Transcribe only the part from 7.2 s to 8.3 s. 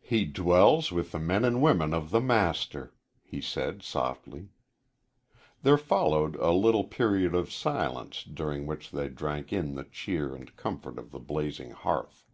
of silence,